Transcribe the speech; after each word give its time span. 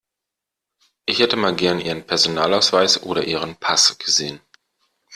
Ich 1.05 1.19
hätte 1.19 1.35
mal 1.35 1.55
gern 1.55 1.79
Ihren 1.79 2.07
Personalausweis 2.07 3.03
oder 3.03 3.23
Ihren 3.23 3.55
Pass 3.57 3.99
gesehen. 3.99 4.41